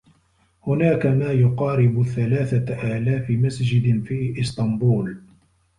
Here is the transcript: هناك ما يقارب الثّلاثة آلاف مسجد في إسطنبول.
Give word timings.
هناك 0.67 1.05
ما 1.05 1.31
يقارب 1.31 2.01
الثّلاثة 2.01 2.97
آلاف 2.97 3.29
مسجد 3.29 4.03
في 4.03 4.39
إسطنبول. 4.41 5.17